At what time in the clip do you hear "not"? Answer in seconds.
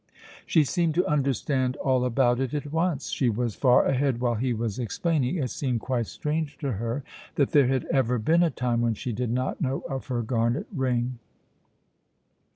9.29-9.61